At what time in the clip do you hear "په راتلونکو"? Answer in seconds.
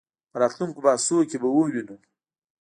0.31-0.83